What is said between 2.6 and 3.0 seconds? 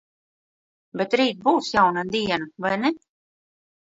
vai ne?